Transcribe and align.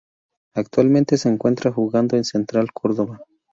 Actualmente, 0.55 1.15
se 1.17 1.29
encuentra 1.29 1.71
jugando 1.71 2.17
en 2.17 2.23
Central 2.23 2.71
Córdoba. 2.73 3.21